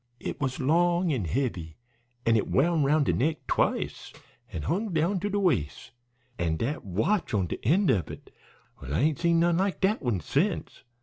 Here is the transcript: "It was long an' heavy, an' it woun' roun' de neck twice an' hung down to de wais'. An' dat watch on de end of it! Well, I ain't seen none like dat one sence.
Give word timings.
"It 0.19 0.41
was 0.41 0.59
long 0.59 1.13
an' 1.13 1.25
heavy, 1.25 1.77
an' 2.25 2.35
it 2.35 2.47
woun' 2.47 2.83
roun' 2.83 3.03
de 3.03 3.13
neck 3.13 3.45
twice 3.45 4.11
an' 4.51 4.63
hung 4.63 4.91
down 4.93 5.19
to 5.19 5.29
de 5.29 5.39
wais'. 5.39 5.91
An' 6.39 6.57
dat 6.57 6.83
watch 6.83 7.35
on 7.35 7.45
de 7.45 7.63
end 7.63 7.91
of 7.91 8.09
it! 8.09 8.33
Well, 8.81 8.95
I 8.95 9.01
ain't 9.01 9.19
seen 9.19 9.39
none 9.41 9.57
like 9.57 9.79
dat 9.79 10.01
one 10.01 10.19
sence. 10.19 10.83